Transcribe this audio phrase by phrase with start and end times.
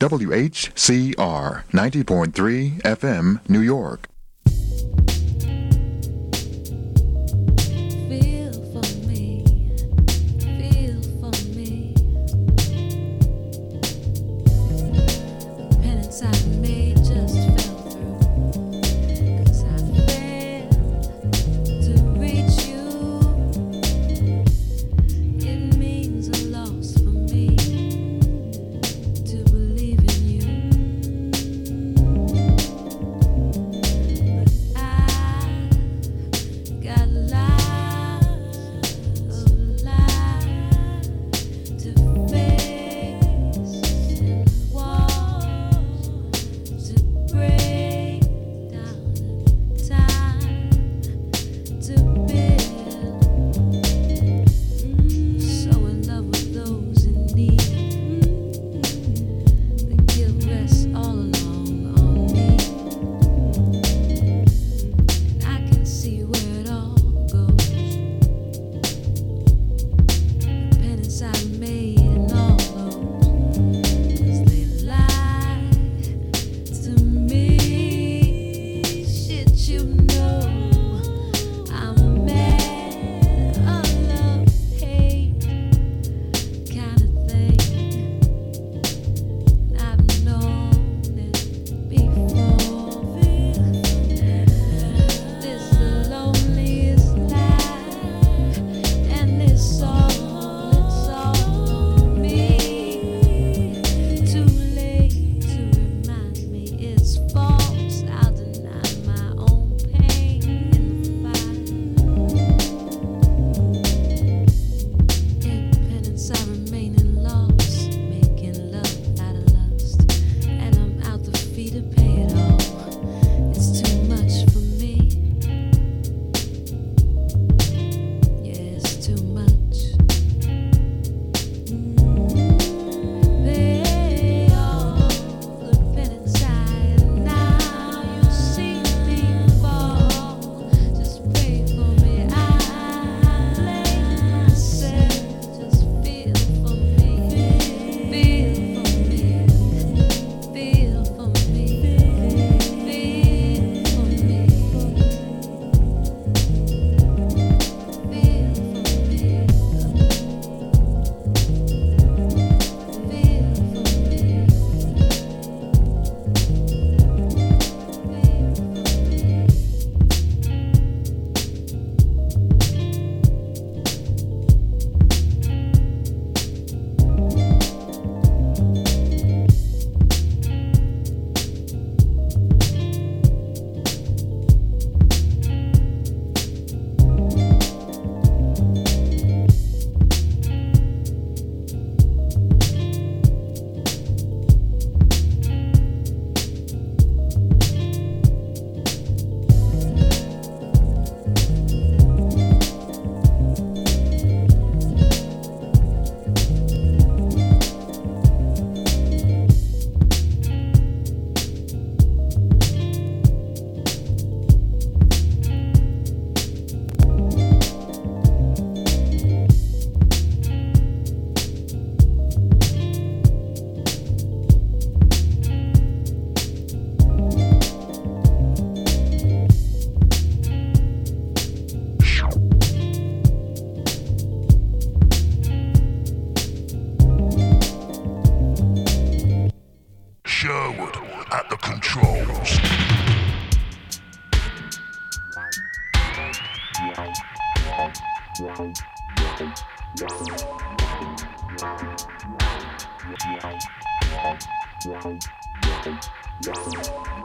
[0.00, 4.08] WHCR 90.3 FM, New York.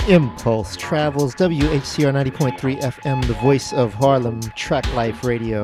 [0.07, 5.63] Impulse travels WHCR 90.3 FM, the voice of Harlem, Traklife Radio.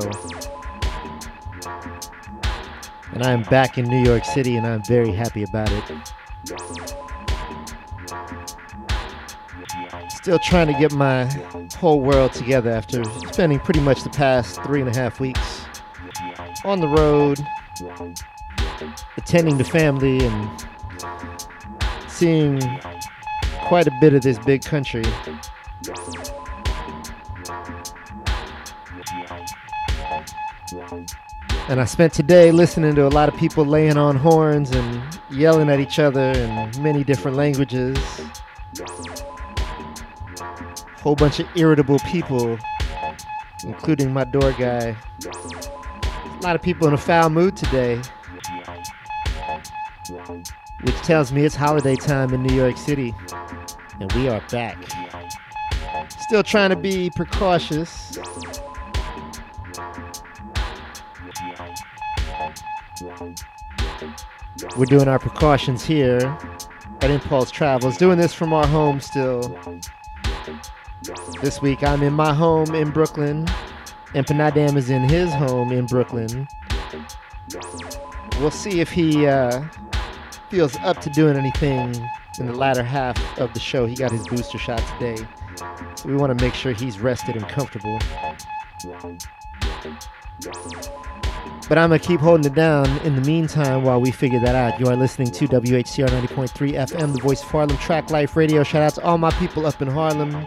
[3.12, 5.84] And I am back in New York City and I'm very happy about it.
[10.10, 11.26] Still trying to get my
[11.76, 15.66] whole world together after spending pretty much the past three and a half weeks
[16.64, 17.38] on the road,
[19.16, 20.66] attending to family and
[22.08, 22.60] seeing
[23.72, 25.02] quite a bit of this big country.
[31.70, 35.70] And I spent today listening to a lot of people laying on horns and, yelling
[35.70, 37.96] at each other in many different languages.
[40.98, 42.58] Whole bunch of irritable people,
[43.64, 44.94] including my door guy.
[45.24, 48.02] A lot of people in a foul mood today,
[50.82, 53.14] which tells me it's holiday time in New York City,
[54.02, 54.76] and we are back.
[56.18, 58.18] Still trying to be precautious.
[64.76, 66.36] We're doing our precautions here
[67.00, 69.56] at Impulse Travels, doing this from our home still.
[71.40, 73.46] This week I'm in my home in Brooklyn,
[74.14, 76.48] Empanadamn is in his home in Brooklyn.
[78.40, 79.62] We'll see if he uh,
[80.50, 81.94] feels up to doing anything
[82.38, 83.86] in the latter half of the show.
[83.86, 85.16] He got his booster shot today,
[85.96, 87.98] so we want to make sure he's rested and comfortable.
[91.68, 94.54] But I'm going to keep holding it down in the meantime while we figure that
[94.54, 94.80] out.
[94.80, 98.62] You are listening to WHCR 90.3 FM, the voice of Harlem, Traklife Radio.
[98.62, 100.46] Shout out to all my people up in Harlem.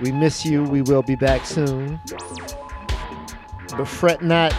[0.00, 0.62] We miss you.
[0.64, 2.00] We will be back soon.
[3.70, 4.54] But fret not.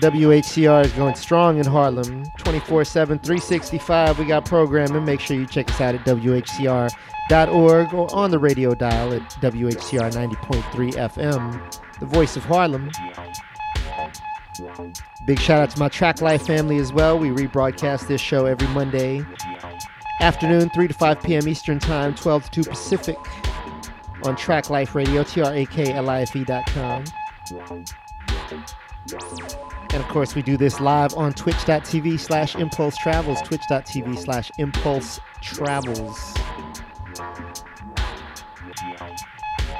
[0.00, 4.18] WHCR is going strong in Harlem 24 7, 365.
[4.18, 5.04] We got programming.
[5.04, 10.12] Make sure you check us out at WHCR.org or on the radio dial at WHCR
[10.12, 12.90] 90.3 FM, the voice of Harlem.
[15.26, 17.18] Big shout out to my Traklife family as well.
[17.18, 19.24] We rebroadcast this show every Monday
[20.20, 21.48] afternoon, 3 to 5 p.m.
[21.48, 23.18] Eastern Time, 12 to 2 Pacific
[24.24, 27.04] on Traklife Radio, T-R-A-K-L-I-F-E.com.
[29.90, 35.18] And of course, we do this live on twitch.tv slash impulse travels, twitch.tv slash impulse
[35.40, 36.34] travels.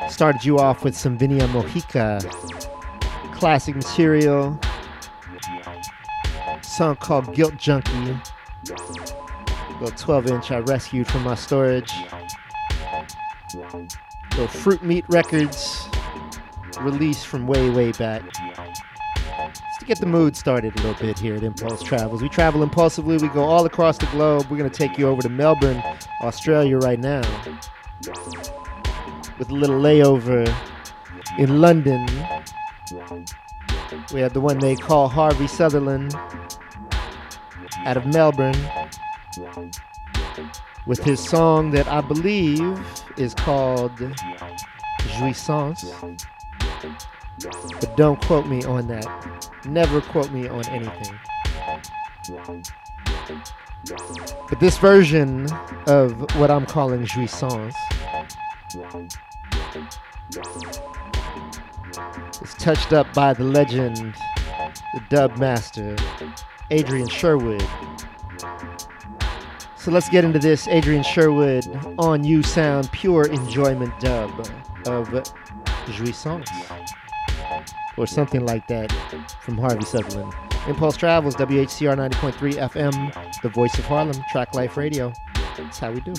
[0.08, 2.22] Started you off with some Vinia Mojica,
[3.32, 4.58] classic material,
[6.62, 8.18] song called Guilt Junkie,
[9.80, 11.92] little 12 inch I rescued from my storage.
[14.32, 15.88] Little Fruit Meat Records
[16.80, 18.22] release from way, way back.
[19.54, 22.22] Just to get the mood started a little bit here at Impulse Travels.
[22.22, 24.46] We travel impulsively, we go all across the globe.
[24.50, 25.82] We're going to take you over to Melbourne,
[26.22, 27.22] Australia right now.
[29.38, 30.52] With a little layover
[31.38, 32.06] in London.
[34.12, 36.14] We have the one they call Harvey Sutherland
[37.84, 38.56] out of Melbourne
[40.86, 42.78] with his song that I believe
[43.16, 43.92] is called
[44.98, 45.84] Jouissance.
[47.42, 49.50] But don't quote me on that.
[49.64, 51.18] Never quote me on anything.
[54.48, 55.48] But this version
[55.86, 57.74] of what I'm calling Jouissance
[62.42, 64.14] is touched up by the legend,
[64.94, 65.96] the dub master,
[66.70, 67.62] Adrian Sherwood.
[69.76, 71.66] So let's get into this Adrian Sherwood
[71.98, 74.30] on You Sound Pure Enjoyment dub
[74.86, 75.08] of
[75.86, 76.50] Jouissance.
[77.98, 78.92] Or something like that
[79.42, 80.32] from Harvey Sutherland.
[80.68, 85.12] Impulse Travels, WHCR 90.3 FM, the voice of Harlem, Traklife Radio.
[85.56, 86.14] That's how we do.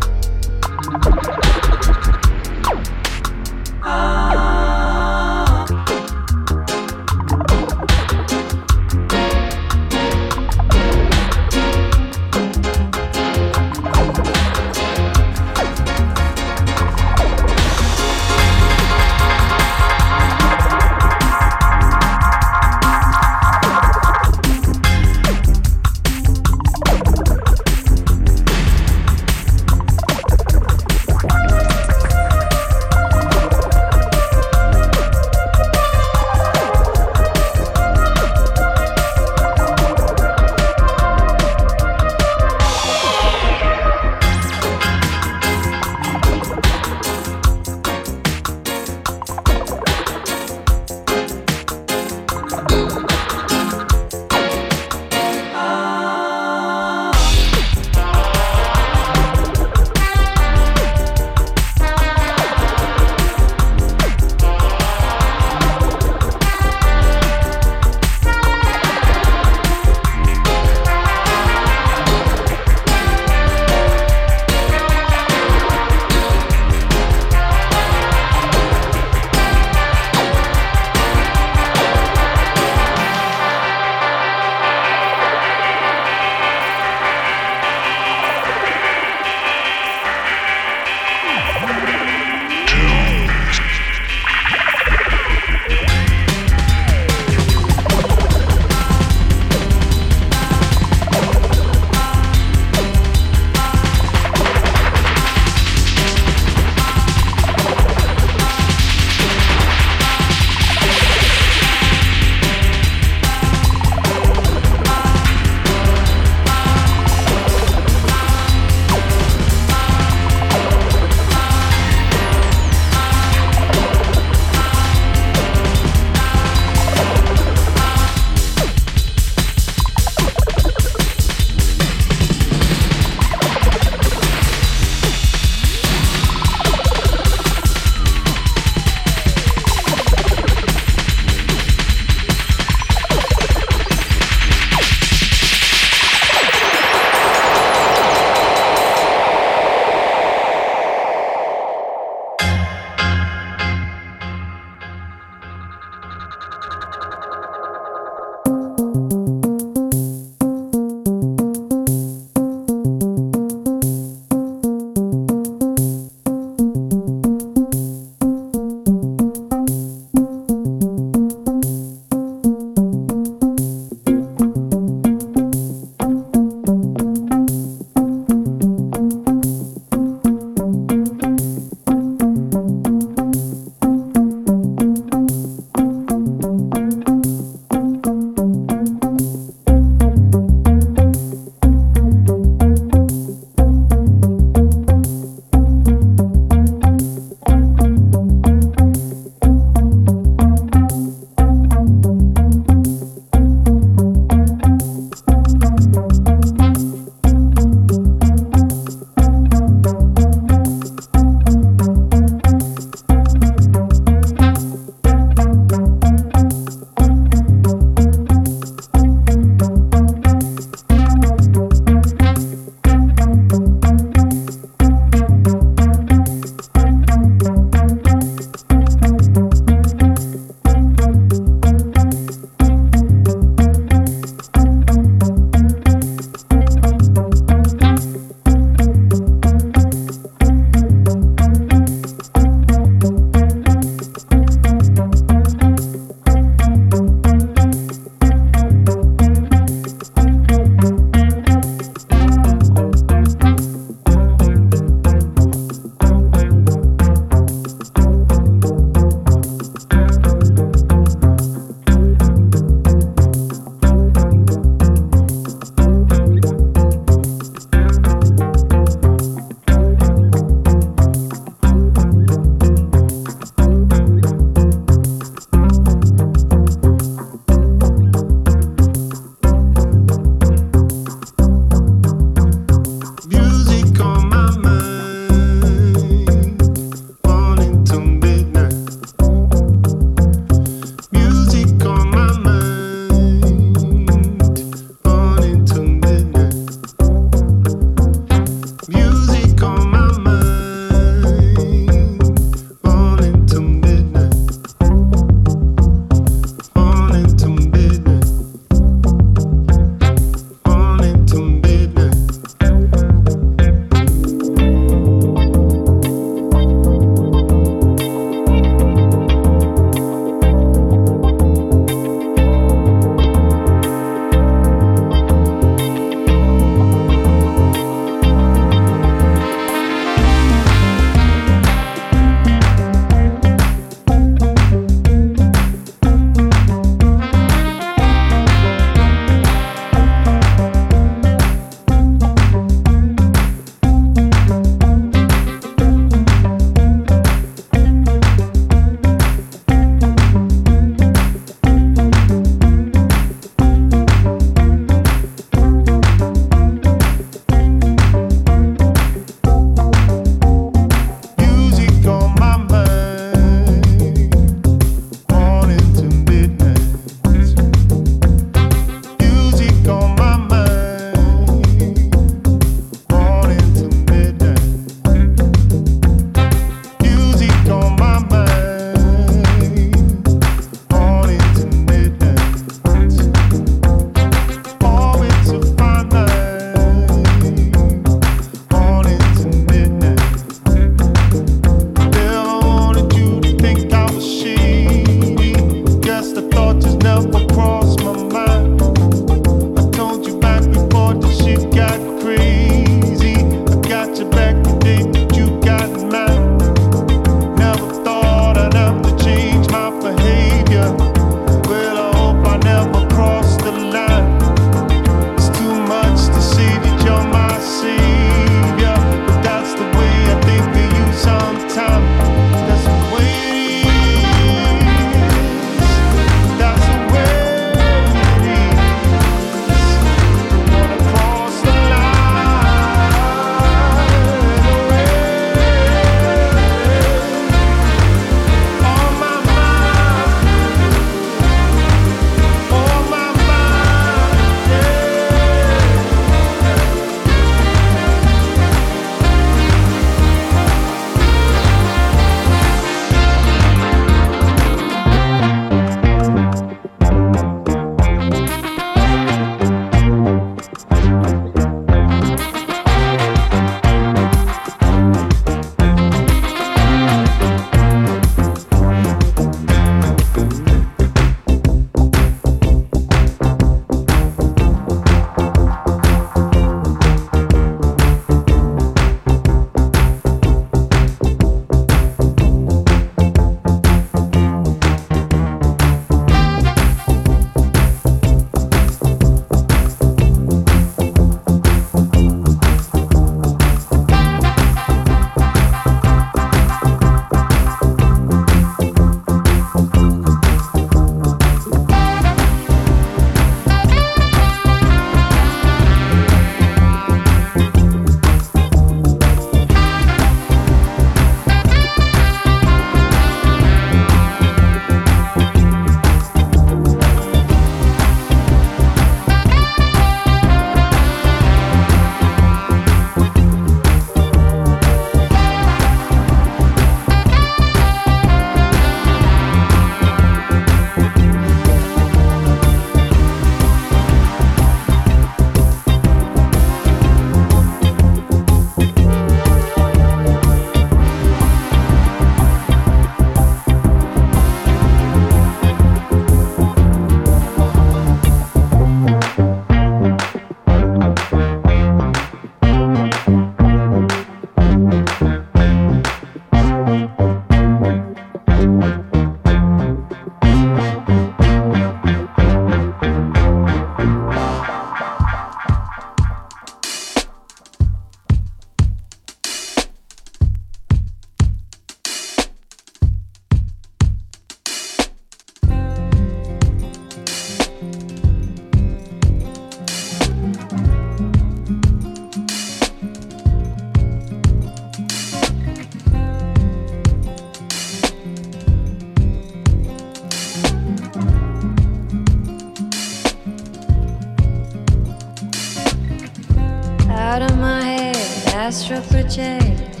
[598.90, 600.00] Astral project.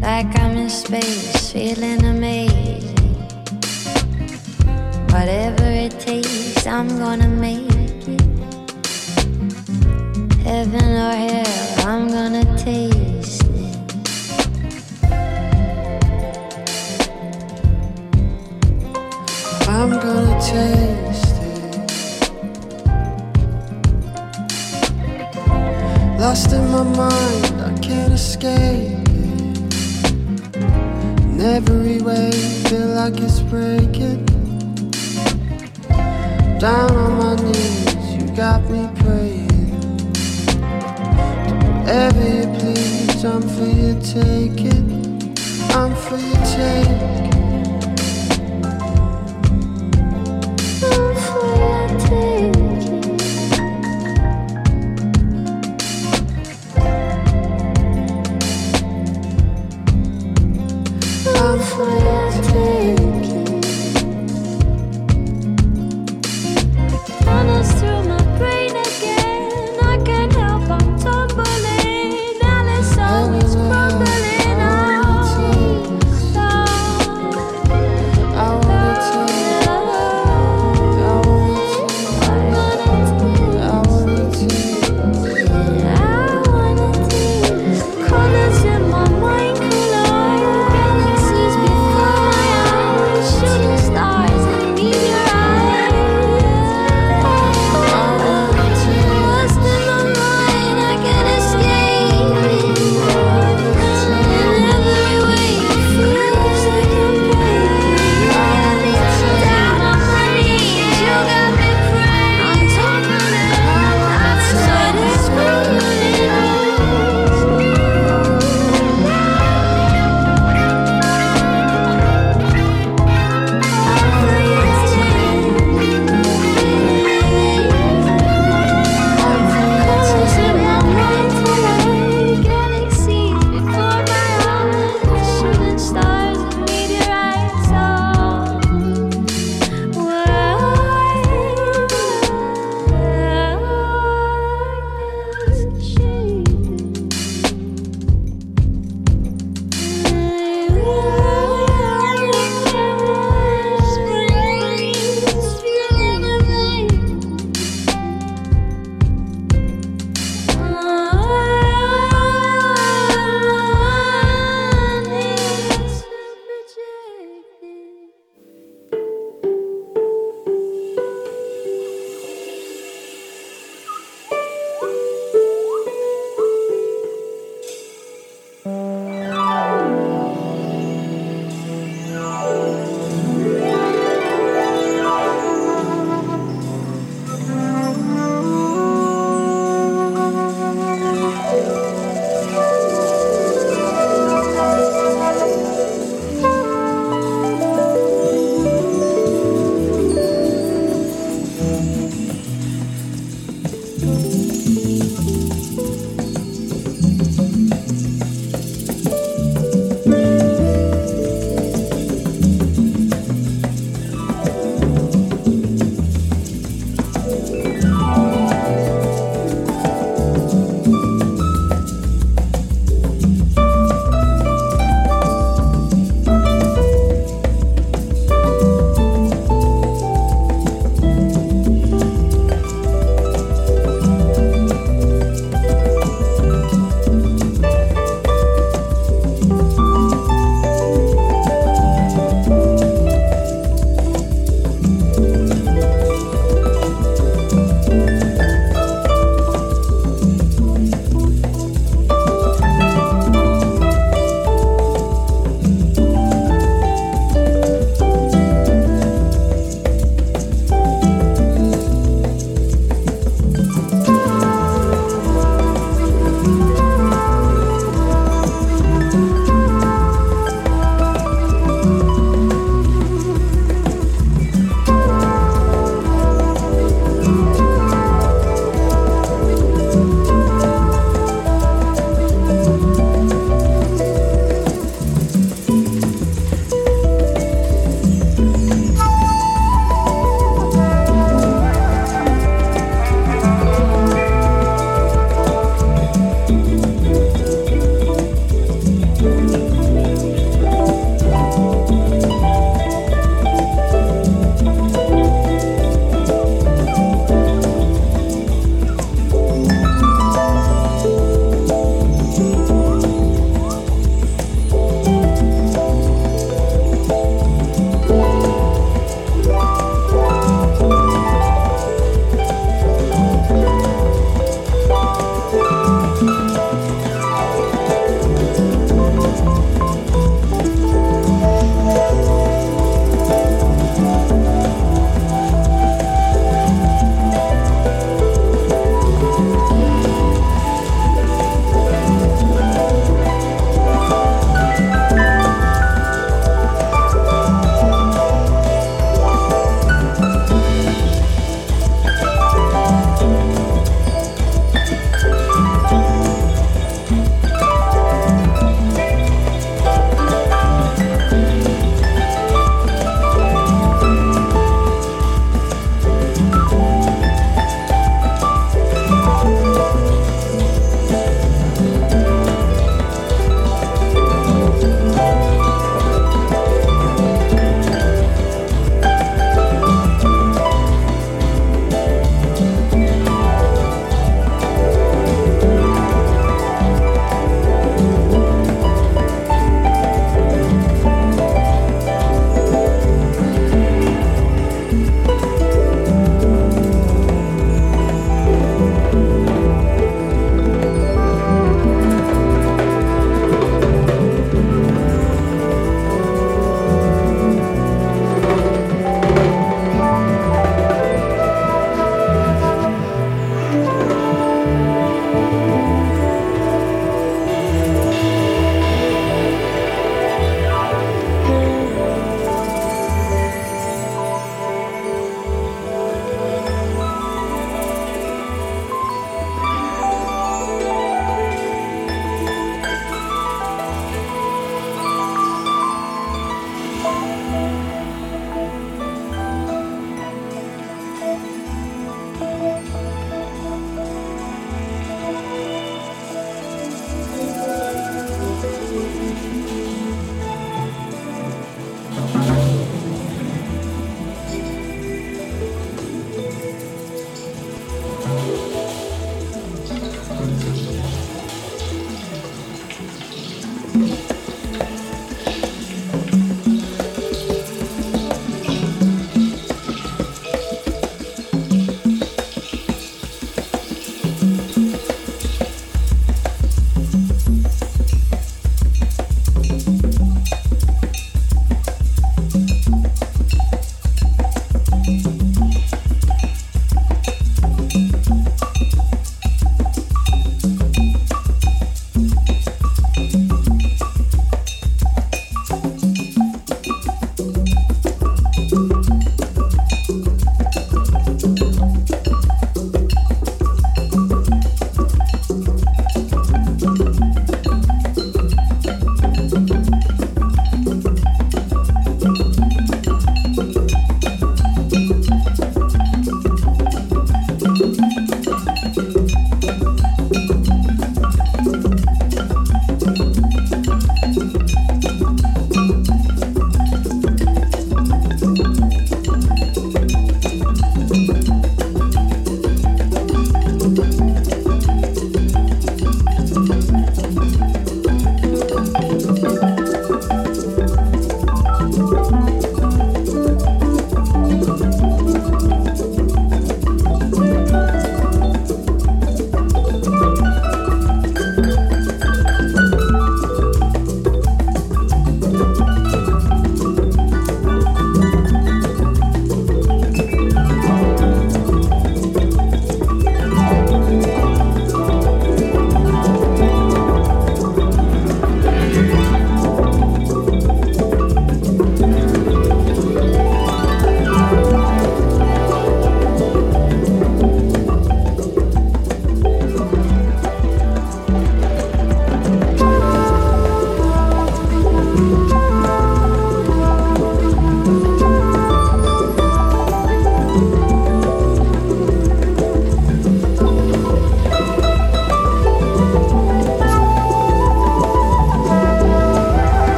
[0.00, 1.95] Like I'm in space, feeling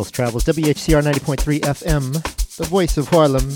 [0.00, 3.50] Impulse travels, WHCR 90.3 FM, the voice of Harlem.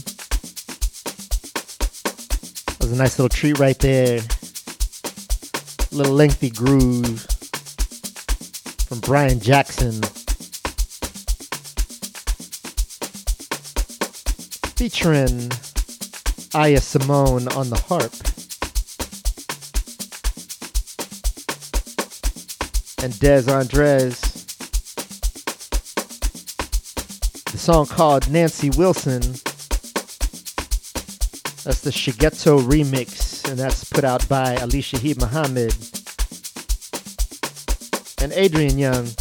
[2.67, 4.19] That was a nice little treat right there.
[4.19, 7.23] A Little lengthy groove
[8.87, 10.03] from Brian Jackson.
[14.77, 15.51] Featuring
[16.53, 18.13] Aya Simone on the harp.
[23.03, 24.24] And Des Andres
[27.65, 29.23] song called Nancy Wilson.
[31.65, 35.73] That's the Shigeto remix, and that's put out by Ali Shaheed Muhammad
[38.23, 39.17] and Adrian Younge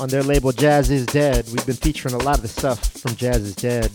[0.00, 1.46] on their label Jazz is Dead.
[1.52, 3.92] We've been featuring a lot of the stuff from Jazz is Dead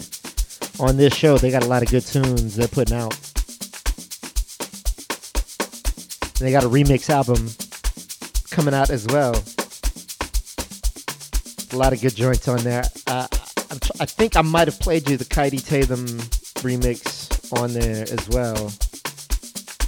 [0.79, 1.37] on this show.
[1.37, 3.19] They got a lot of good tunes they're putting out.
[6.39, 7.49] They got a remix album
[8.49, 9.35] coming out as well
[11.75, 12.85] a lot of good joints on there.
[13.79, 16.05] Tr- I think I might have played you the Kaidi Tatham
[16.61, 18.71] remix on there as well,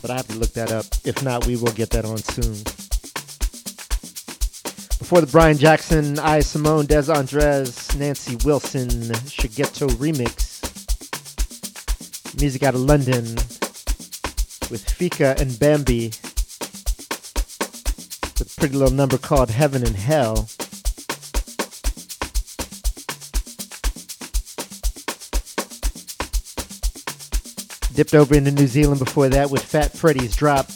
[0.02, 0.86] but I have to look that up.
[1.04, 2.54] If not, we will get that on soon.
[5.00, 10.46] Before the Brian Jackson, I Simone, Des Andres, Nancy Wilson, Shigeto remix.
[12.42, 13.24] Music out of London
[14.70, 16.12] with Fika and Bambie.
[18.40, 20.50] A pretty little number called Heaven and Hell.
[27.98, 30.68] Dipped over into New Zealand before that with Fat Freddy's Drop.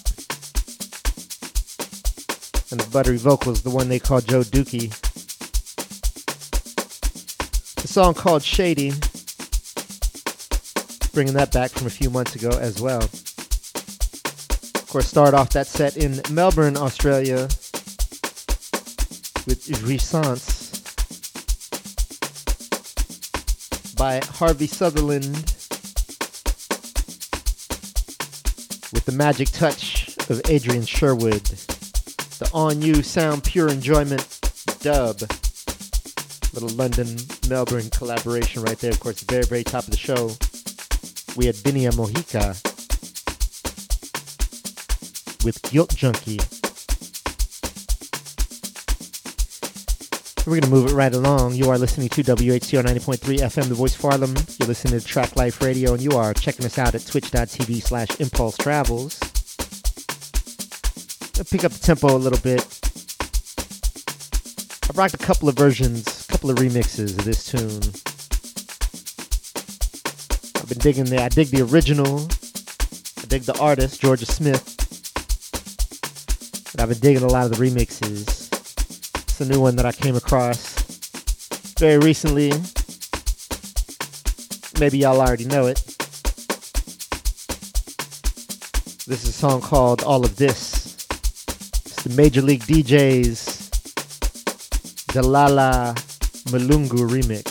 [2.71, 4.89] And the buttery vocals, the one they call Joe Dukie.
[7.79, 8.93] The song called Shady.
[11.13, 13.03] Bringing that back from a few months ago as well.
[13.03, 17.41] Of course, start off that set in Melbourne, Australia
[19.45, 20.71] with Jouissance
[23.95, 25.60] by Harvey Sutherland
[29.11, 31.43] the magic touch of Adrian Sherwood.
[31.43, 34.39] The On-U Sound Pure Enjoyment
[34.81, 35.19] dub.
[36.53, 37.17] Little London
[37.49, 38.91] Melbourne collaboration right there.
[38.91, 40.35] Of course, the very, very top of the show.
[41.35, 42.55] We had Vinia Mojica
[45.43, 46.60] with Guilt Junkie.
[50.47, 51.53] We're going to move it right along.
[51.53, 54.33] You are listening to WHCR 90.3 FM, The Voice of Harlem.
[54.57, 58.57] You're listening to Traklife Radio, and you are checking us out at twitch.tv slash impulse
[58.57, 59.19] travels.
[61.51, 62.61] Pick up the tempo a little bit.
[64.89, 67.81] I've rocked a couple of versions, a couple of remixes of this tune.
[70.59, 72.27] I've been digging the, I dig the original.
[73.21, 74.65] I dig the artist, Jorja Smith.
[76.71, 78.40] But I've been digging a lot of the remixes.
[79.41, 80.75] A new one that I came across
[81.79, 82.51] very recently.
[84.79, 85.83] Maybe y'all already know it.
[89.07, 91.07] This is a song called All of This.
[91.09, 93.71] It's the Major League Djz
[95.07, 95.95] Dalala
[96.51, 97.47] Malungu remix.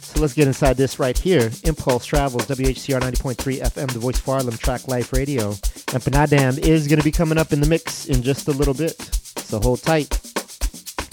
[0.00, 1.50] So let's get inside this right here.
[1.64, 5.50] Impulse Travels, WHCR 90.3 FM, the voice of Harlem, Traklife Radio.
[5.92, 9.15] Empanadamn is going to be coming up in the mix in just a little bit.
[9.46, 10.10] So hold tight.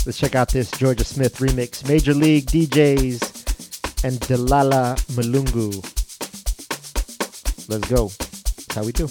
[0.07, 1.87] Let's check out this Jorja Smith remix.
[1.87, 3.21] Major League Djz
[4.03, 5.71] and Dalala Malungu.
[7.69, 8.07] Let's go.
[8.07, 9.07] That's how we do.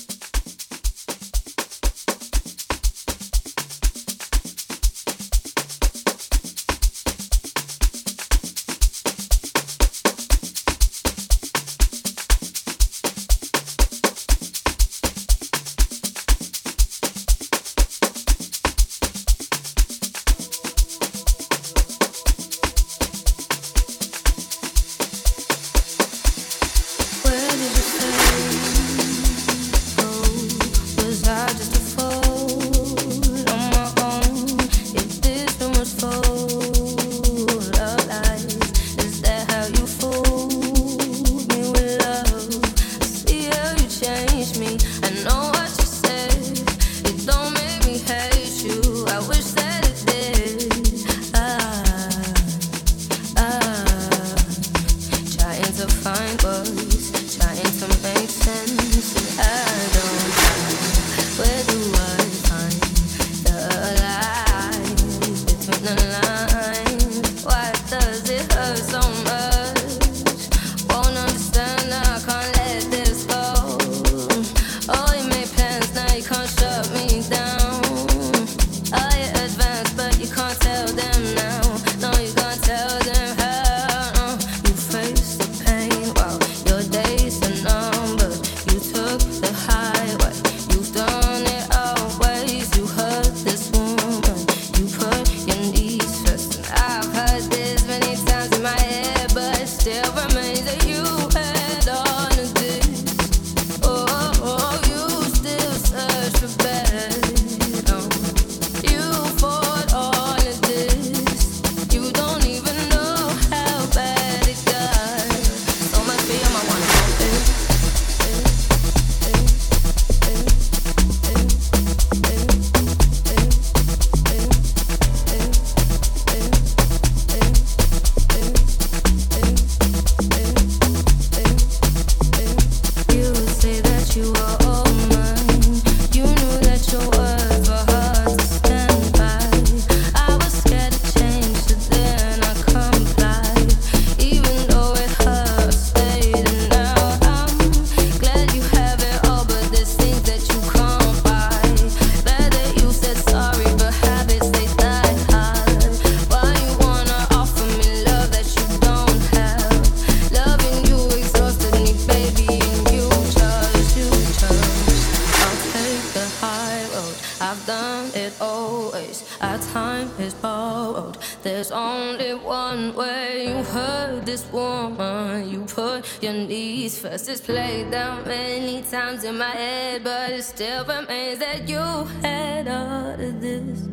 [177.23, 177.31] First.
[177.31, 181.79] It's played down many times in my head, but it still remains that you
[182.23, 183.89] had all of this.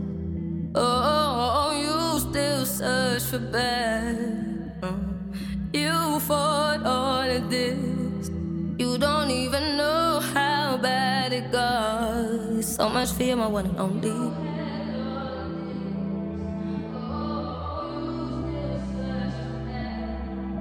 [0.76, 4.96] Oh, you still search for better.
[5.74, 8.30] You fought all of this.
[8.78, 12.64] You don't even know how bad it got.
[12.64, 14.10] So much fear, my one and only.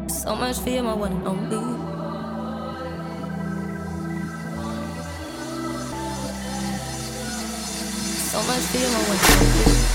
[0.09, 1.78] So much fear, my one and only.
[8.39, 9.88] So much fear, my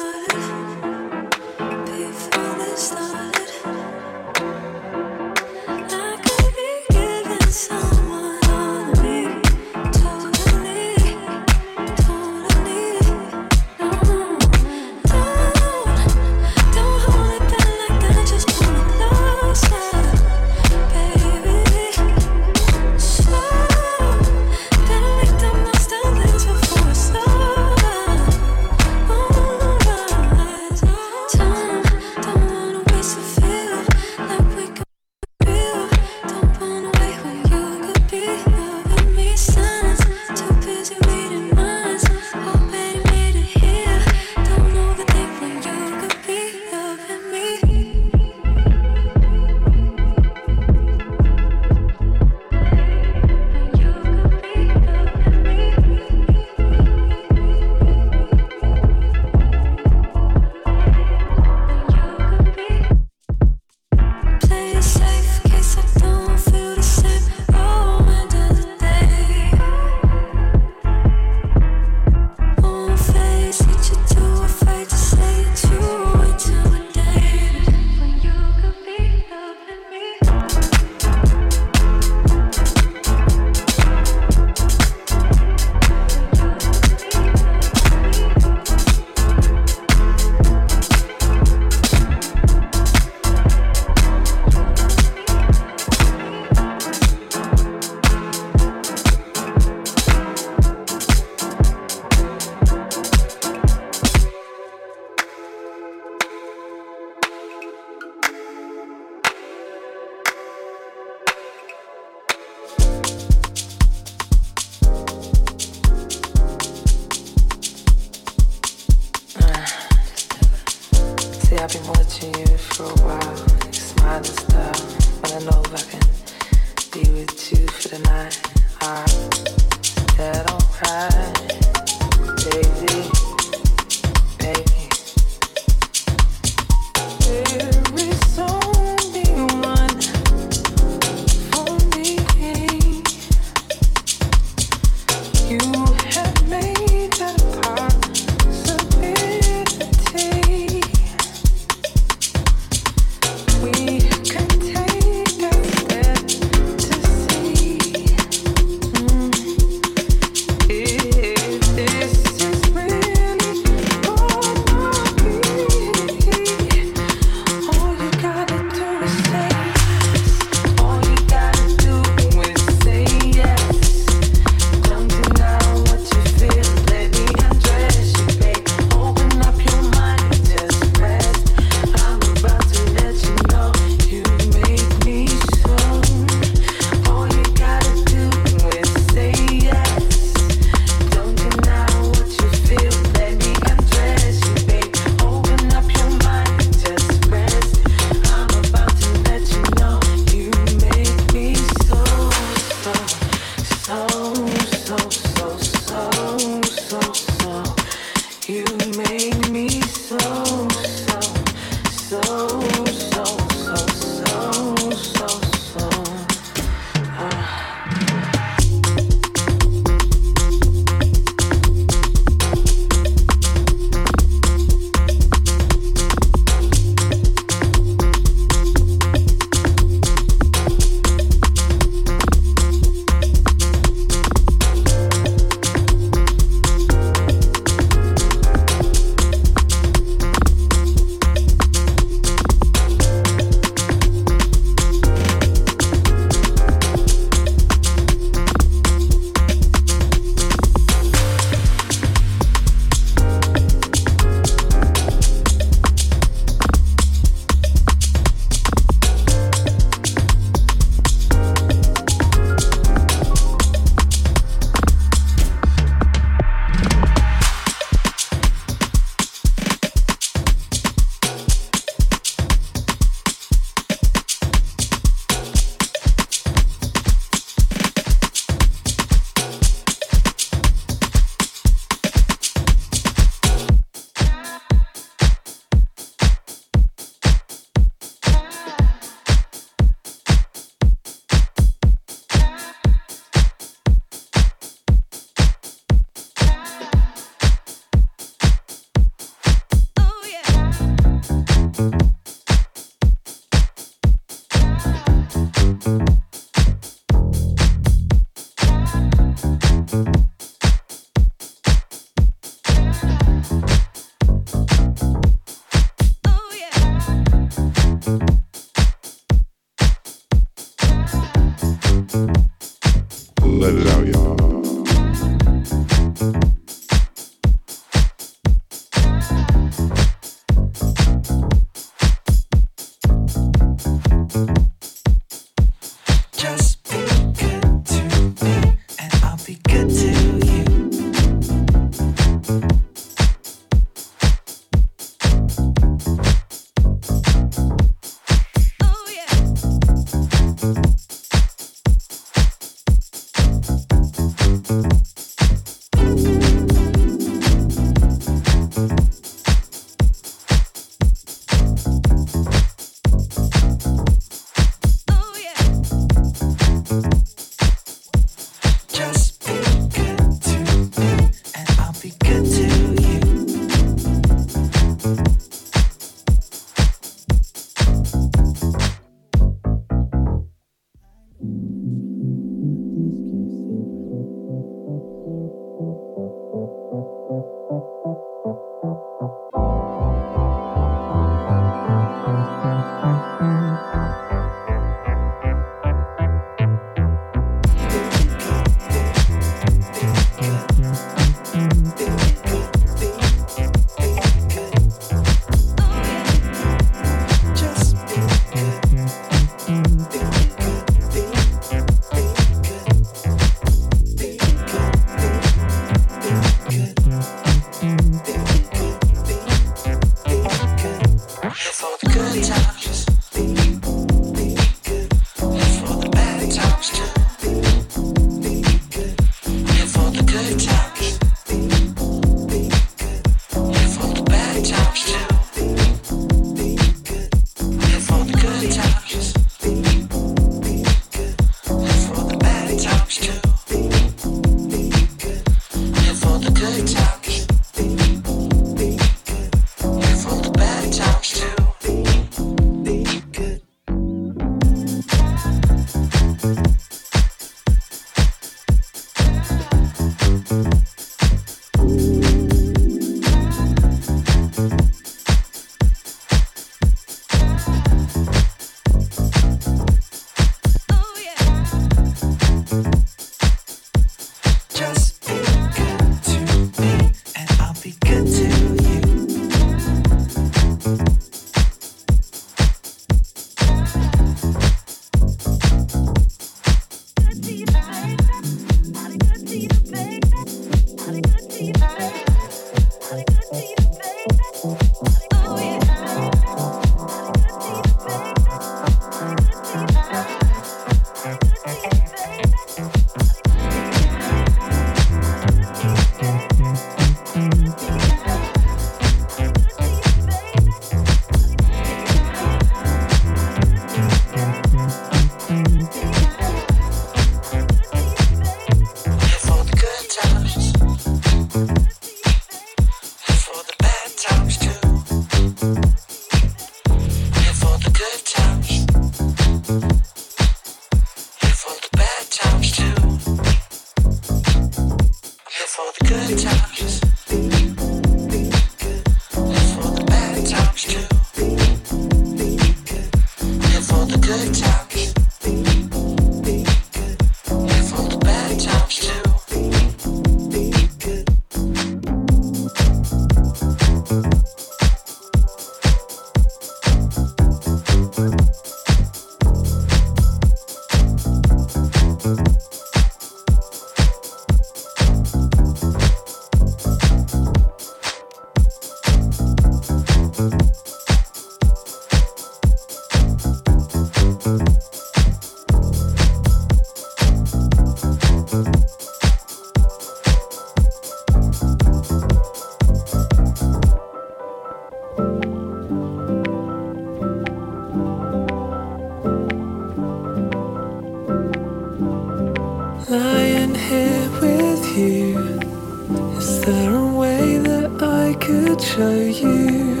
[599.14, 600.00] you.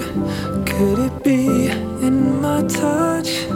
[0.64, 1.68] Could it be
[2.06, 3.46] in my touch?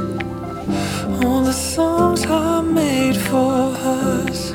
[1.22, 3.74] All the songs I made for
[4.07, 4.53] us.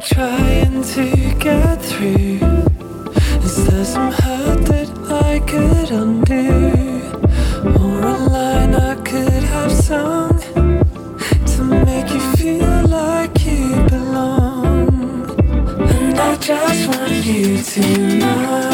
[0.00, 2.38] Trying to get through.
[3.46, 4.90] Is there some hurt that
[5.28, 6.48] I could undo?
[7.80, 10.38] Or a line I could have sung
[11.52, 15.28] to make you feel like you belong?
[15.78, 18.73] And I just want you to know.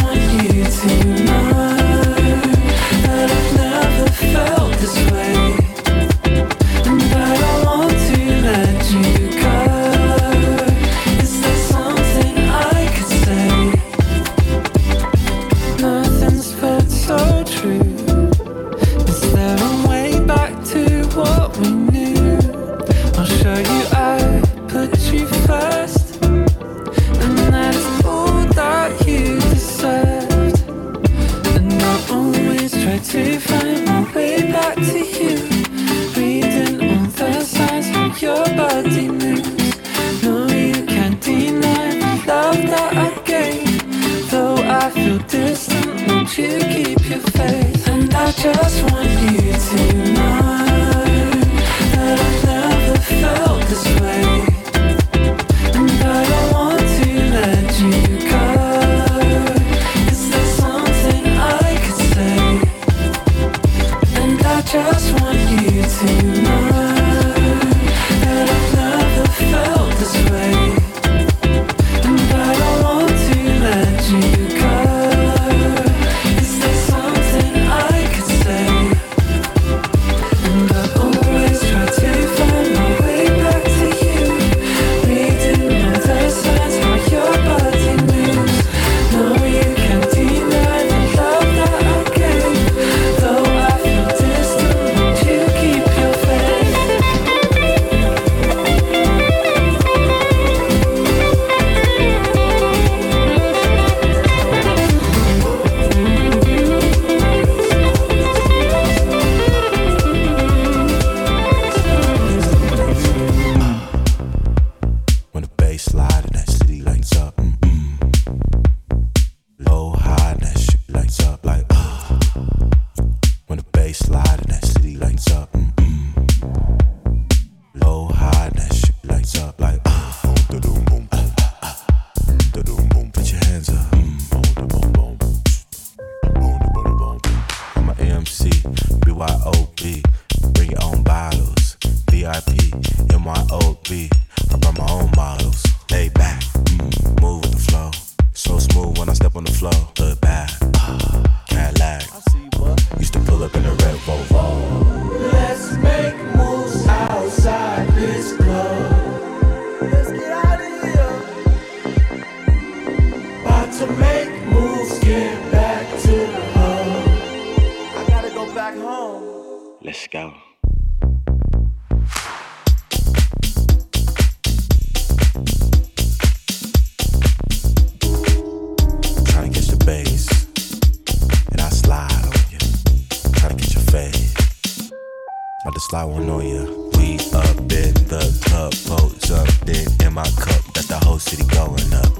[191.93, 192.15] up.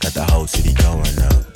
[0.00, 1.53] Got the whole city going up.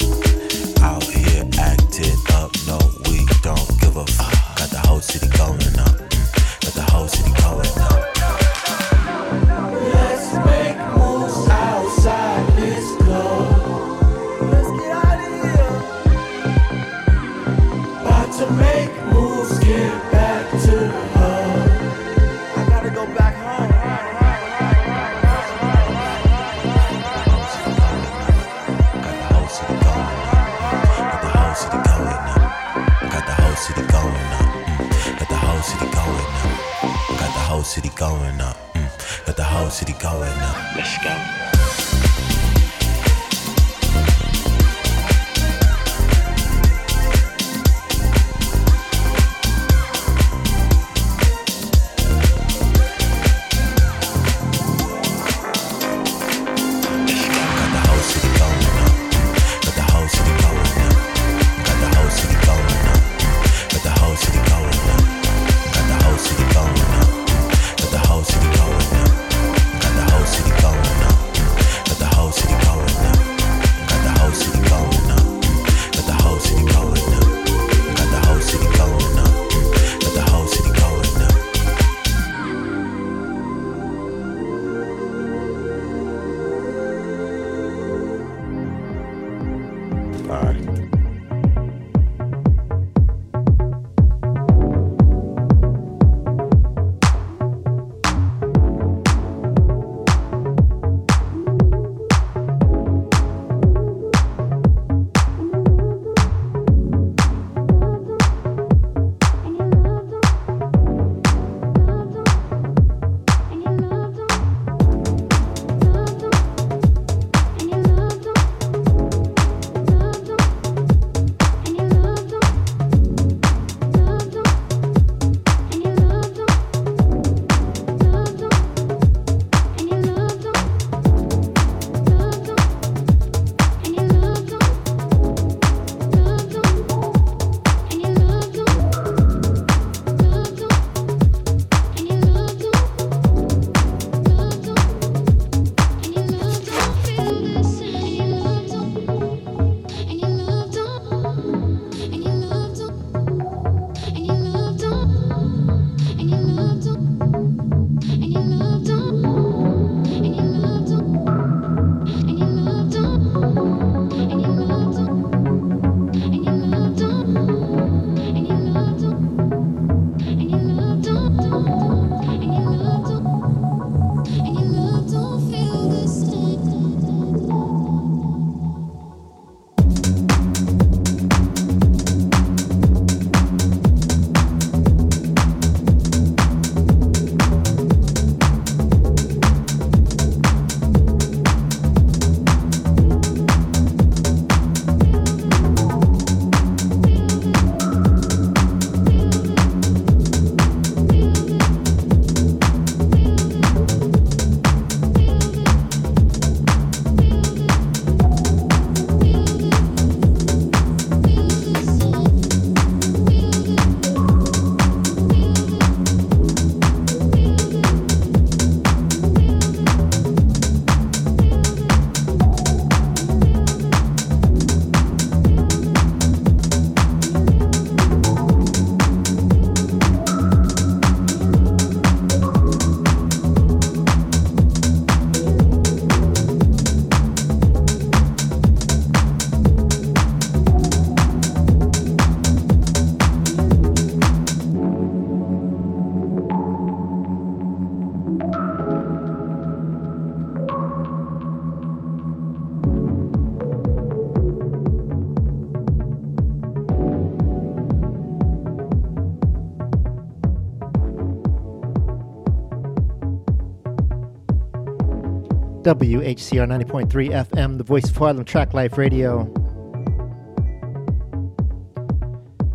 [265.89, 267.09] WHCR 90.3
[267.49, 269.45] FM, the voice of Harlem Traklife Radio.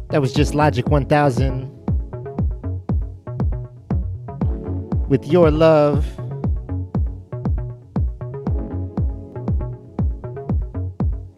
[0.10, 1.70] That was just Logic 1000
[5.10, 6.04] with Your Love.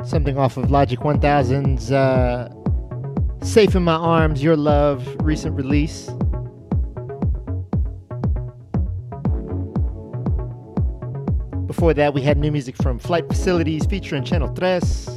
[0.07, 2.47] Something off of Logic 1000's uh,
[3.45, 6.09] Safe in My Arms, Your Love recent release.
[11.75, 15.07] Before that, we had new music from Flight Facilities featuring Channel Tres.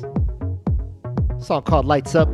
[1.39, 2.29] Song called Lights Up.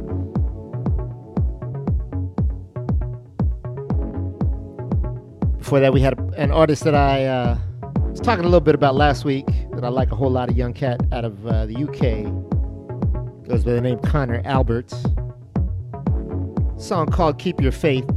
[5.59, 7.59] Before that, we had an artist that I uh,
[8.09, 10.55] was talking a little bit about last week that I like a whole lot, a
[10.55, 12.25] young cat out of uh, the UK.
[13.47, 15.05] Goes by the name Connor Alberts.
[16.79, 18.09] Song called Keep Your Faith.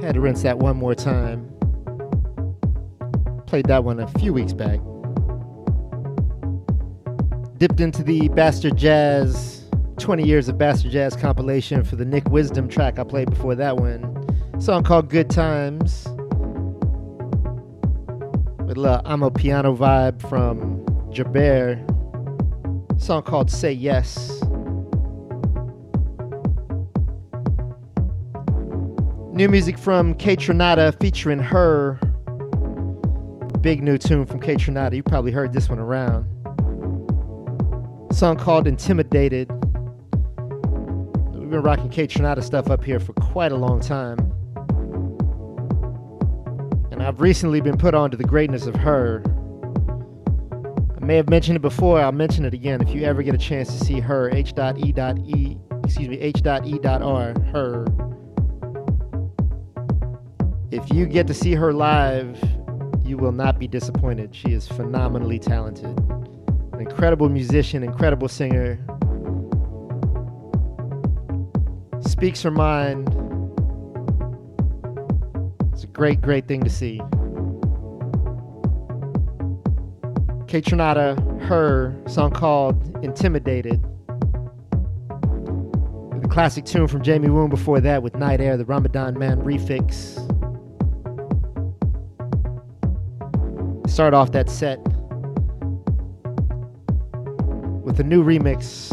[0.00, 1.51] Had to rinse that one more time.
[3.52, 4.80] Played that one a few weeks back.
[7.58, 12.66] Dipped into the Bastard Jazz 20 Years of Bastard Jazz compilation for the Nick Wisdom
[12.66, 14.26] track I played before that one.
[14.58, 16.06] Song called Good Times.
[18.60, 21.78] With a little amapiano vibe from Jabair.
[22.98, 24.40] Song called Say Yes.
[29.30, 32.00] New music from Kaytranada featuring her.
[33.62, 34.96] Big new tune from Kaytranada.
[34.96, 36.26] You probably heard this one around.
[38.12, 39.48] Song called Intimidated.
[41.32, 44.18] We've been rocking Kaytranada stuff up here for quite a long time.
[46.90, 49.22] And I've recently been put on to the greatness of her.
[51.00, 52.80] I may have mentioned it before, I'll mention it again.
[52.82, 57.86] If you ever get a chance to see her, H.E.E, excuse me, H.E.R, her.
[60.72, 62.42] If you get to see her live,
[63.04, 64.34] you will not be disappointed.
[64.34, 65.98] She is phenomenally talented.
[66.72, 68.78] An incredible musician, incredible singer.
[72.00, 73.08] Speaks her mind.
[75.72, 77.00] It's a great, great thing to see.
[80.46, 83.82] Kaytranada, her song called Intimidated.
[86.20, 90.28] The classic tune from Jamie Woon before that with Night Air, the Ramadan Man refix.
[93.92, 94.78] Start off that set
[97.84, 98.90] with a new remix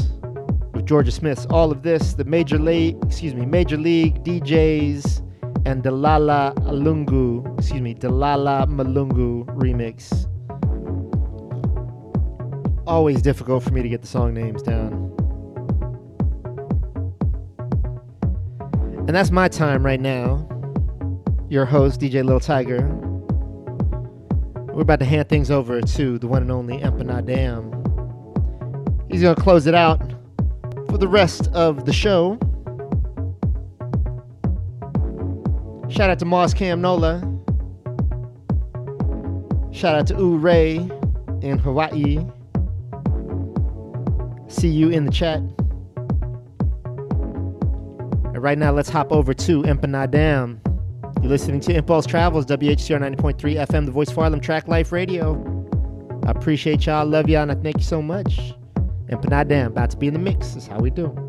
[0.73, 5.25] with Jorja Smith's All of This, the Major League, excuse me, Major League Djz
[5.65, 10.27] and Dalala Alungu, excuse me, Dalala Malungu remix.
[12.85, 15.15] Always difficult for me to get the song names down.
[19.07, 20.45] And that's my time right now.
[21.49, 23.08] Your host, DJ Little Tiger.
[24.79, 27.67] We're about to hand things over to the one and only Empanadamn.
[29.11, 29.99] He's going to close it out
[30.87, 32.39] for the rest of the show.
[35.89, 37.19] Shout out to Moss Cam Nola.
[39.73, 40.75] Shout out to U Ray
[41.41, 42.25] in Hawaii.
[44.47, 45.39] See you in the chat.
[48.29, 50.68] And right now, let's hop over to Empanadamn.
[51.21, 55.35] You're listening to Impulse Travels, WHCR 90.3 FM, the voice of Harlem Traklife Radio.
[56.25, 58.53] I appreciate y'all, love y'all, and I thank you so much.
[59.09, 60.55] Empanadamn, about to be in the mix.
[60.55, 61.28] is how we do.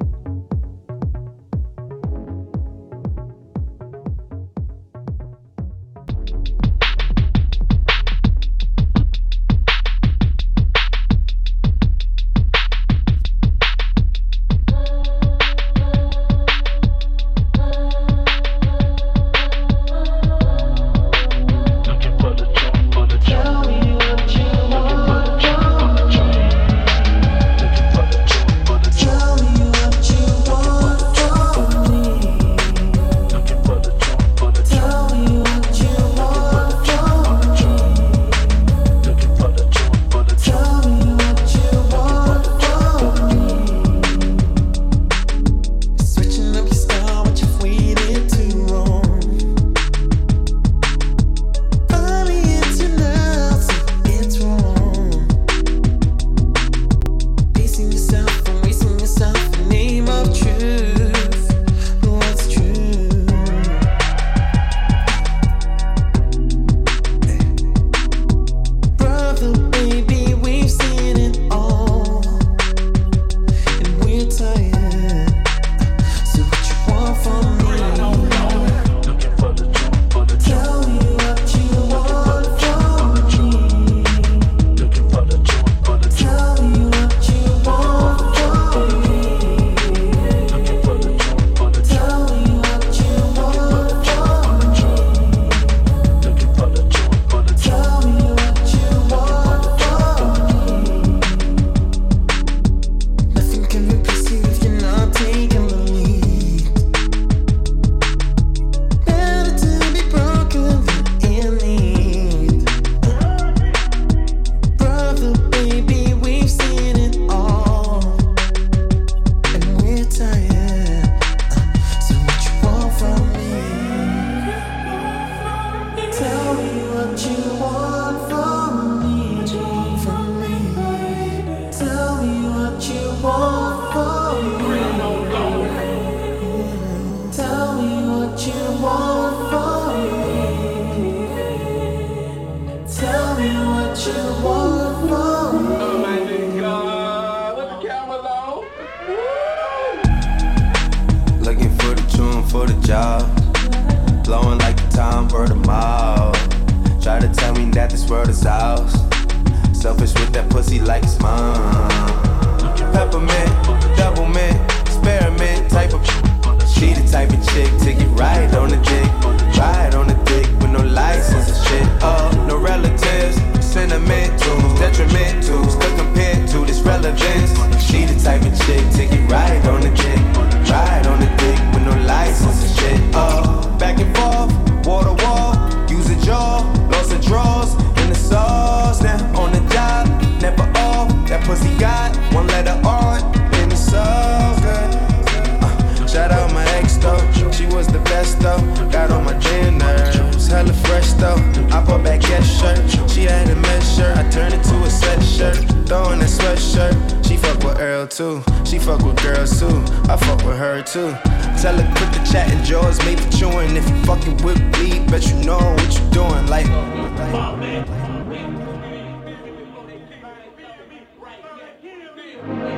[222.40, 222.69] Told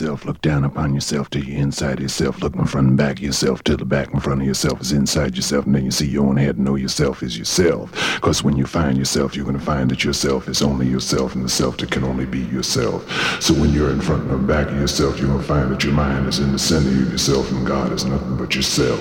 [0.00, 0.24] yourself.
[0.24, 2.40] Look down upon yourself till you're inside yourself.
[2.40, 4.92] Look in front and back of yourself till the back and front of yourself is
[4.92, 5.66] inside yourself.
[5.66, 7.90] And then you see your own head and know yourself is yourself.
[8.14, 11.44] Because when you find yourself, you're going to find that yourself is only yourself and
[11.44, 13.10] the self that can only be yourself.
[13.42, 15.94] So when you're in front and back of yourself, you're going to find that your
[15.94, 19.00] mind is in the center of yourself and God is nothing but yourself.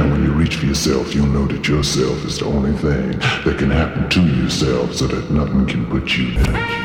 [0.00, 3.56] And when you reach for yourself, you'll know that yourself is the only thing that
[3.58, 6.81] can happen to yourself so that nothing can put you down.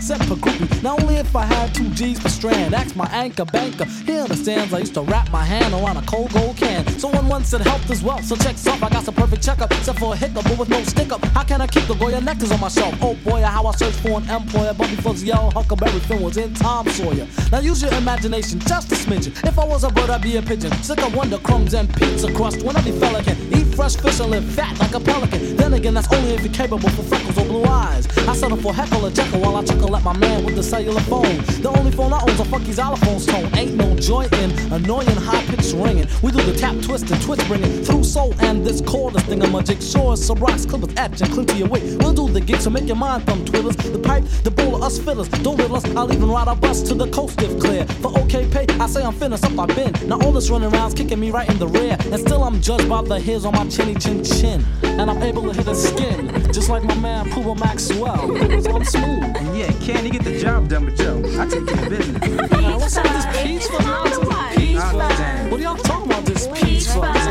[0.00, 0.82] Gross for 10 cent groupie.
[0.82, 2.74] Not only if I had two G's per strand.
[2.74, 3.84] Ask my anchor banker.
[3.84, 6.86] He understands I used to wrap my hand around a cold gold can.
[6.98, 8.18] Someone once said helped as well.
[8.22, 9.70] So check's off, I got some perfect checkup.
[9.72, 11.24] Except for a hiccup, but with no stick up.
[11.26, 12.94] How can I keep the Goya nectars on my shelf?
[13.00, 14.74] Oh boy, how I search for an employer.
[14.74, 17.26] But before the yellow Huckleberry Finn was in Tom Sawyer.
[17.52, 19.32] Now use your imagination just a smidgen.
[19.46, 20.72] If I was a bird, I'd be a pigeon.
[20.82, 22.62] Sick of wonder crumbs and pizza crust.
[22.62, 25.56] When every fella can eat fresh fish and live fat like a pelican.
[25.56, 28.06] Then again, that's only if you're capable for freckles blue eyes.
[28.28, 31.00] I settle for heckle or jekyll while I chuckle at my man with the cellular
[31.02, 31.36] phone.
[31.60, 33.50] The only phone I own's a fucky's allophone's tone.
[33.56, 36.06] Ain't no joy in annoying high pitched ringing.
[36.22, 39.54] We do the tap twist and twist bringing through soul and this cordless thing I'm
[39.54, 40.14] a jigsaw.
[40.14, 41.68] So rocks, clippers, etch and clean to your.
[41.68, 43.76] We'll do the gig, so make your mind thumb twiddlers.
[43.92, 45.28] The pipe, the bowl of us fillers.
[45.28, 47.84] Don't riddle us, I'll even ride a bus to the coast if clear.
[48.02, 49.92] For okay pay, I say I'm finished up, I've been.
[50.08, 51.96] Now all this running around's kicking me right in the rear.
[52.00, 54.64] And still I'm judged by the hairs on my chinny chin chin.
[54.82, 58.28] And I'm able to hit his skin, just like my man Puma Maxwell.
[58.62, 59.36] So I'm smooth.
[59.36, 61.22] And yeah, can you get the job done with Joe?
[61.40, 62.50] I take care of business.
[62.50, 64.56] Man, what's up with this peach fuzz nonsense?
[64.56, 65.18] Peach Oh, fuzz?
[65.18, 65.50] damn.
[65.50, 67.24] What are y'all talking about, this peach fuzz?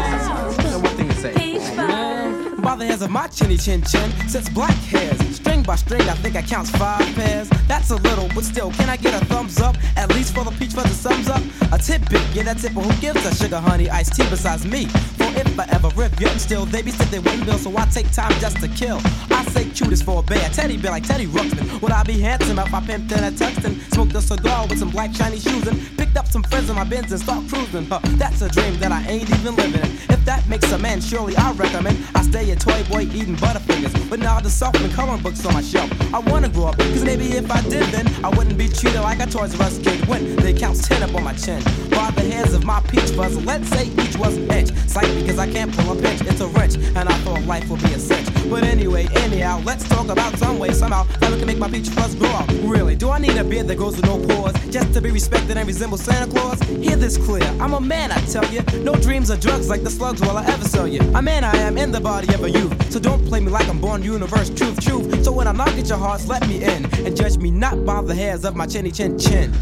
[0.58, 1.34] Got one thing to say.
[1.76, 5.18] Man, By the hairs of my chinny chin chin sits black hairs.
[5.36, 7.50] String by string, I think I counts five pairs.
[7.68, 9.76] That's a little, but still, can I get a thumbs up?
[9.98, 11.42] At least for the peach fuzz, it sums up.
[11.80, 14.86] A tidbit, yeah, that's it, but who gives a sugar honey iced tea besides me?
[15.18, 18.32] For if I ever rip, yet still, they be wouldn't bill, so I take time
[18.42, 19.00] just to kill.
[19.32, 21.82] I say cutest for a bear, teddy bear like Teddy Ruxpin.
[21.82, 23.80] Would I be handsome if I pimped in a Tuxton?
[23.94, 26.84] Smoked a cigar with some black shiny shoes and picked up some friends in my
[26.84, 27.86] Benz and start cruising.
[27.86, 29.92] Huh, that's a dream that I ain't even living in.
[30.10, 34.10] If that makes a man, surely I recommend I stay a toy boy eating Butterfingers.
[34.10, 35.90] But now the soft and coloring books on my shelf.
[36.14, 39.20] I wanna grow up, cause maybe if I did then I wouldn't be treated like
[39.20, 41.69] a Toys R Us kid when they counts 10 up on my chin.
[41.90, 44.70] By the hairs of my peach fuzz, let's say each was an inch.
[44.88, 47.82] Slight because I can't pull a pinch, it's a wrench, and I thought life would
[47.84, 48.28] be a cinch.
[48.50, 51.90] But anyway, anyhow, let's talk about some way, somehow, that we can make my peach
[51.90, 52.50] fuzz grow up.
[52.64, 55.58] Really, do I need a beard that goes with no pores just to be respected
[55.58, 56.60] and resemble Santa Claus?
[56.62, 58.62] Hear this clear, I'm a man, I tell you.
[58.84, 61.02] No dreams or drugs like the slugs will I ever sell you.
[61.16, 63.68] A man I am in the body of a youth, so don't play me like
[63.68, 65.24] I'm born universe, truth, truth.
[65.24, 68.02] So when I knock at your hearts, let me in and judge me not by
[68.02, 69.54] the hairs of my chinny chin chin.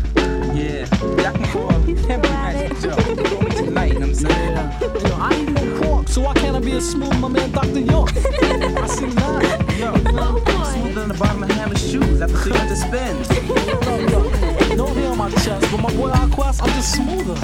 [0.58, 0.88] Yeah,
[1.22, 2.96] y'all can call him Magic Joe.
[3.58, 4.56] Tonight, you know I'm saying?
[5.06, 7.80] yo, I ain't no pork, so why can't I be as smooth my man Dr.
[7.80, 8.10] York?
[8.16, 9.40] I see now.
[9.78, 13.30] Yo, smoother than the bottom of Hammer's shoes after 300 spins.
[14.76, 17.38] No hair on my chest, but my boy Aquas, I'm just smoother.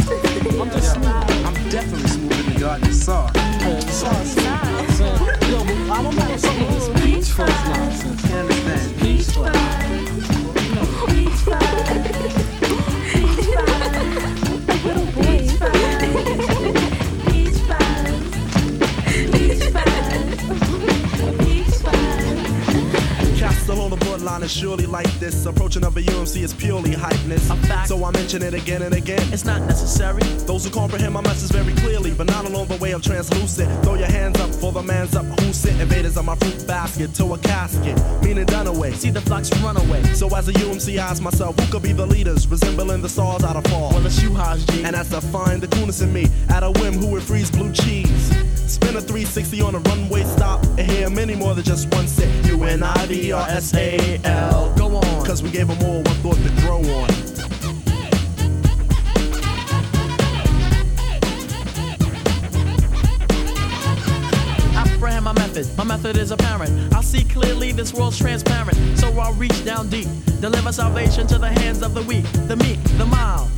[0.59, 1.33] I'm just smoother.
[1.45, 3.29] I'm definitely smoother than garden saw.
[3.35, 5.19] Yeah, besides, I'm saying,
[5.51, 8.21] yo, but I don't know some of this peach fuzz nonsense.
[8.23, 9.01] Can't understand.
[9.01, 9.83] Peach fuzz.
[11.53, 12.02] Castle on
[24.13, 25.45] the borderline is surely like this.
[25.45, 27.87] Approaching of a UMC is purely hypeness.
[27.87, 29.21] So I mention it again and again.
[29.33, 30.21] It's not necessary.
[30.45, 33.83] Those who comprehend my message very clearly, but not along the way of translucent.
[33.83, 37.13] Throw your hands up for the man's up who sit invaders on my fruit basket
[37.15, 38.91] to a casket, meaning done away.
[38.93, 40.03] See the flocks run away.
[40.13, 43.43] So as a UMC, I ask myself, who could be the leaders, resembling the stars
[43.43, 43.91] out of fall?
[43.91, 44.83] Well, it's you, Haas G.
[44.83, 47.71] And as to find the coolness in me, at a whim, who would freeze blue
[47.71, 48.52] cheese?
[48.73, 52.27] Spin a 360 on a runway stop, and hear many more than just one set.
[52.47, 54.73] U N I V R S A L.
[54.75, 55.25] Go on.
[55.27, 57.09] Cause we gave them all one thought to grow on.
[65.21, 65.65] my method.
[65.77, 66.93] My method is apparent.
[66.93, 68.75] I see clearly this world's transparent.
[68.97, 70.07] So I'll reach down deep,
[70.41, 73.49] deliver salvation to the hands of the weak, the meek, the mild.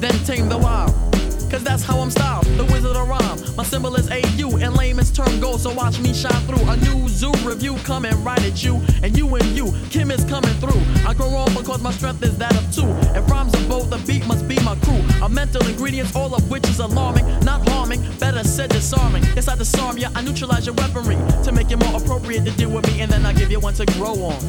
[0.00, 1.05] Then tame the wild.
[1.50, 3.38] Cause that's how I'm styled, the wizard of rhyme.
[3.56, 6.68] My symbol is AU, and layman's term goes, so watch me shine through.
[6.68, 10.52] A new zoo review coming right at you, and you and you, Kim is coming
[10.54, 10.80] through.
[11.06, 12.88] I grow on because my strength is that of two.
[13.16, 15.00] If rhymes are both, the beat must be my crew.
[15.22, 19.22] A mental ingredients, all of which is alarming, not harming, better said disarming.
[19.36, 22.70] Yes, I disarm ya, I neutralize your weaponry to make it more appropriate to deal
[22.70, 24.42] with me, and then I give you one to grow on.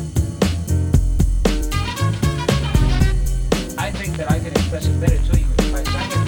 [3.78, 6.27] I think that I can express it better to you if I sang it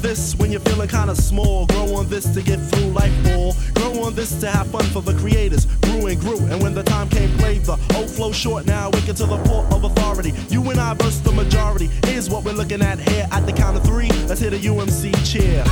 [0.00, 1.66] this when you're feeling kinda small.
[1.66, 3.54] Grow on this to get through life more.
[3.74, 5.66] Grow on this to have fun for the creators.
[5.82, 8.66] Grew and grew, and when the time came, played the old flow short.
[8.66, 10.32] Now wicked to the port of authority.
[10.48, 11.90] You and I versus the majority.
[12.06, 14.10] Here's what we're looking at here at the count of three.
[14.26, 15.64] Let's hit a UMC cheer.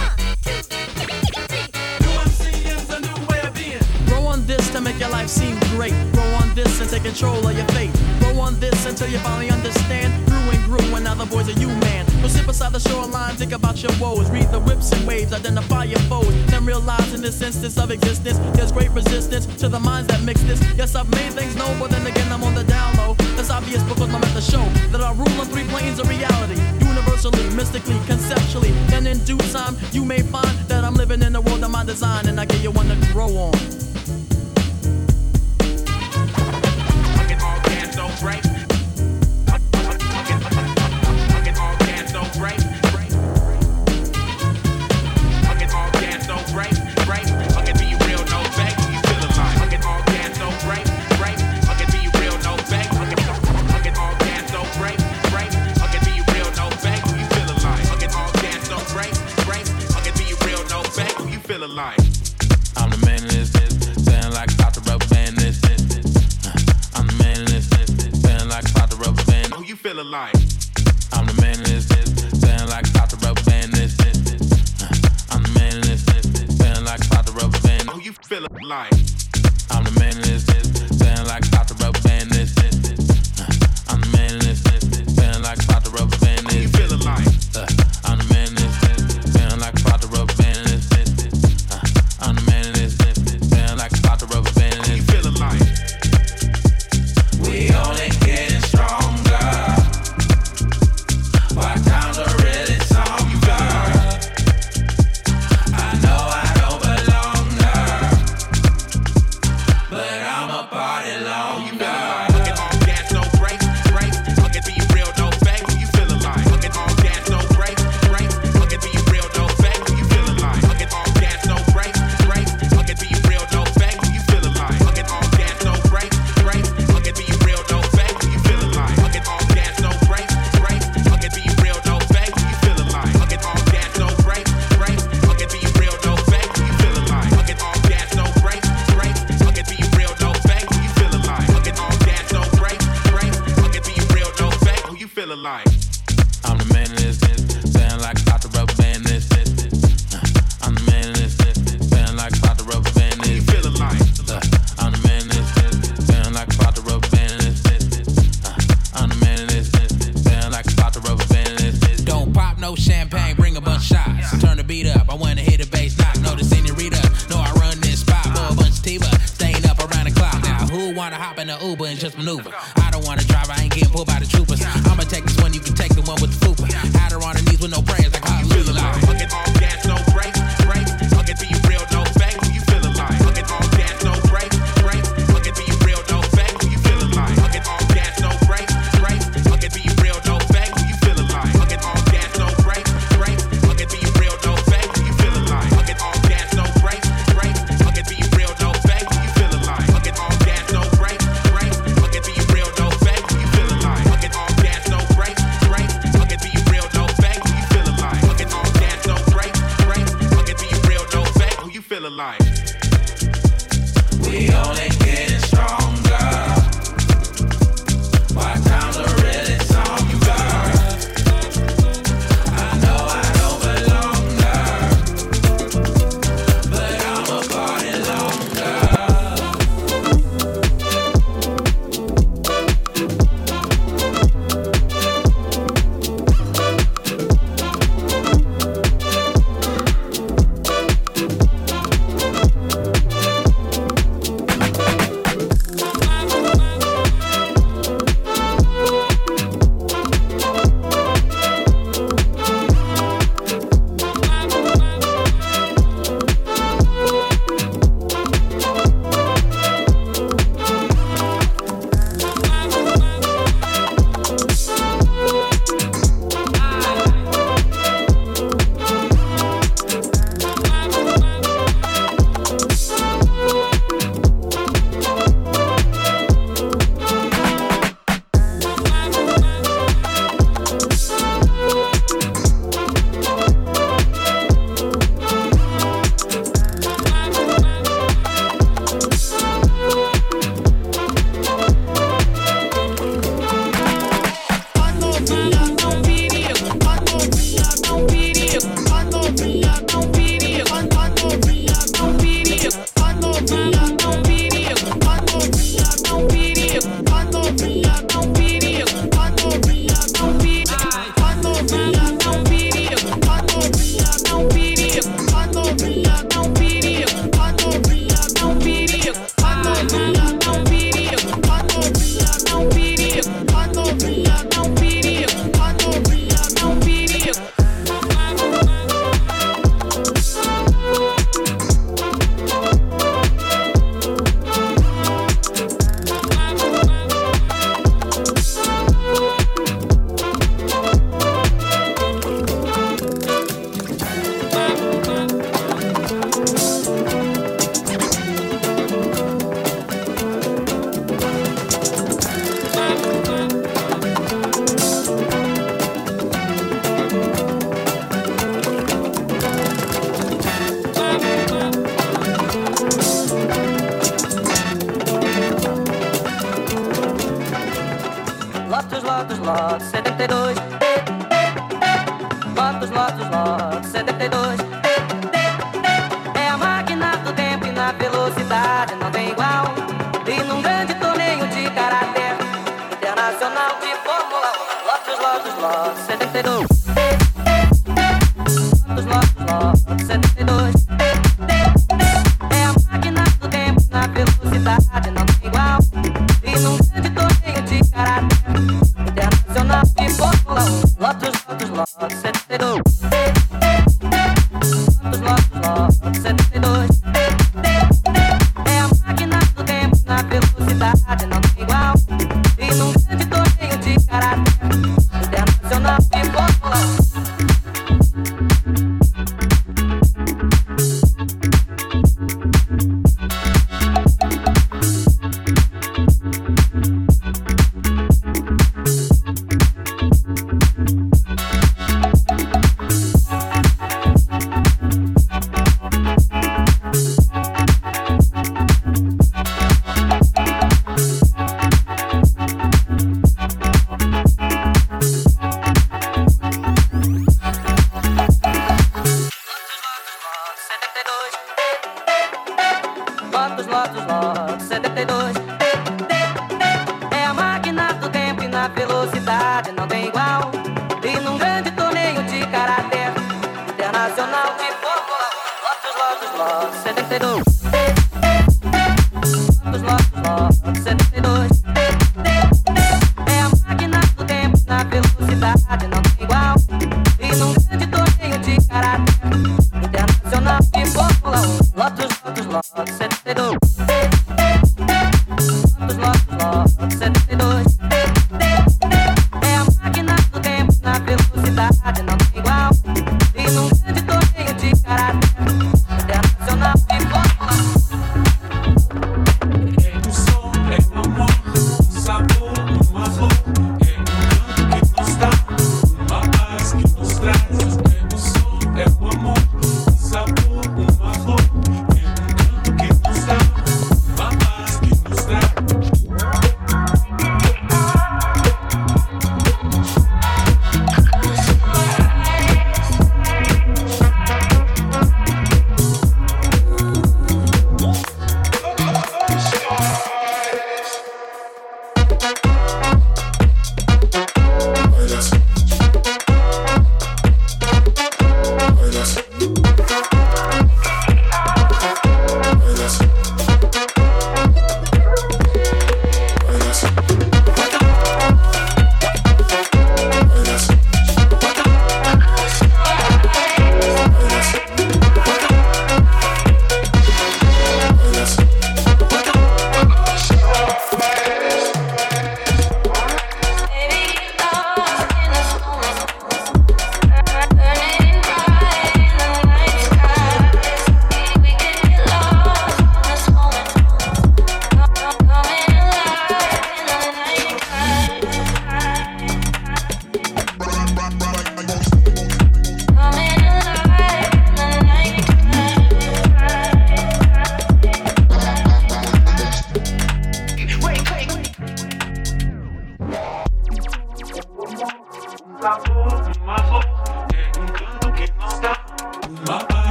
[4.69, 5.95] this to make your life seem great.
[6.13, 7.93] grow on this and take control of your fate.
[8.21, 10.13] Grow on this until you finally understand.
[10.27, 12.07] Grew and grew, and now the boys are you, man.
[12.21, 14.31] We'll sit beside the shoreline, think about your woes.
[14.31, 16.33] Read the whips and waves, identify your foes.
[16.47, 20.43] Then realize in this instance of existence, there's great resistance to the minds that mix
[20.43, 20.61] this.
[20.77, 23.15] Yes, I've made things known, but then again, I'm on the down low.
[23.37, 26.61] That's obvious because I'm at the show that I rule on three planes of reality.
[26.85, 28.73] Universally, mystically, conceptually.
[28.93, 31.85] And in due time, you may find that I'm living in a world of my
[31.85, 33.88] design, and I get you one to grow on.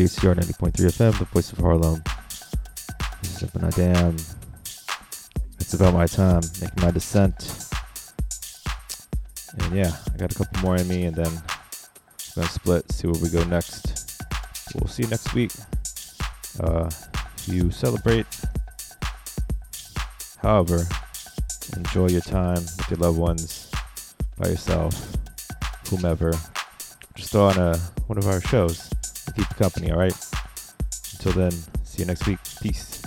[0.00, 2.02] WHCR 90.3 FM, the voice of Harlem.
[3.20, 4.16] This is Up and Down.
[5.58, 7.68] It's about my time, making my descent.
[9.58, 11.42] And yeah, I got a couple more in me, and then I'm
[12.34, 14.22] gonna split, see where we go next.
[14.74, 15.52] We'll see you next week.
[16.58, 16.88] Uh,
[17.44, 18.24] you celebrate.
[20.40, 20.82] However,
[21.76, 23.70] enjoy your time with your loved ones,
[24.38, 25.14] by yourself,
[25.90, 26.32] whomever.
[27.16, 28.89] Just throw on a, one of our shows
[29.60, 30.16] company, alright?
[31.12, 31.52] Until then,
[31.84, 32.38] see you next week.
[32.62, 32.99] Peace.